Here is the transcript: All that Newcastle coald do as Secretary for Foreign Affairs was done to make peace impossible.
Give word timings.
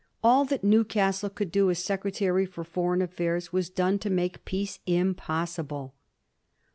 All 0.23 0.45
that 0.45 0.63
Newcastle 0.63 1.29
coald 1.29 1.51
do 1.51 1.69
as 1.69 1.77
Secretary 1.77 2.47
for 2.47 2.63
Foreign 2.63 3.03
Affairs 3.03 3.53
was 3.53 3.69
done 3.69 3.99
to 3.99 4.09
make 4.09 4.43
peace 4.45 4.79
impossible. 4.87 5.93